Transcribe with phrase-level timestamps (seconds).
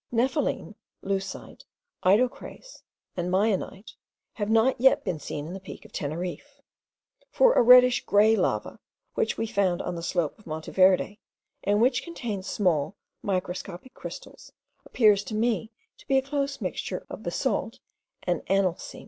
[0.11, 0.73] Nepheline,
[1.03, 1.63] leucite,
[2.03, 2.81] idocrase,
[3.15, 3.93] and meionite
[4.33, 6.59] have not yet been seen at the peak of Teneriffe;
[7.29, 8.79] for a reddish grey lava,
[9.13, 11.19] which we found on the slope of Monte Verde,
[11.63, 14.51] and which contains small microscopic crystals,
[14.87, 17.77] appears to me to be a close mixture of basalt
[18.23, 18.99] and analcime.